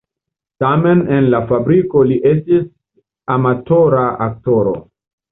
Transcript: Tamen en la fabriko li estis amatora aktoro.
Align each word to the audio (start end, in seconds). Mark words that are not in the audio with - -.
Tamen 0.63 1.01
en 1.17 1.25
la 1.33 1.41
fabriko 1.51 2.01
li 2.11 2.17
estis 2.29 2.63
amatora 3.35 4.07
aktoro. 4.27 4.73